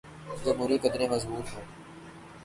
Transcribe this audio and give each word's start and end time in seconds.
جمہوری 0.43 0.77
قدریں 0.77 1.07
مضبوط 1.09 1.47
ہوں۔ 1.53 1.65